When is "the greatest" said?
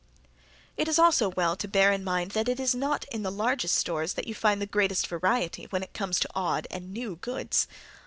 4.59-5.05